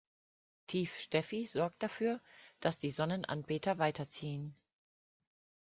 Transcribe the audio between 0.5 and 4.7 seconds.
Tief Steffi sorgt dafür, dass die Sonnenanbeter weiterziehen.